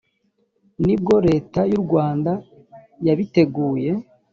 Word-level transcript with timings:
ni 0.85 0.95
bwo 1.01 1.15
leta 1.27 1.59
y 1.71 1.73
urwanda 1.79 2.31
yabiteguye 3.07 3.89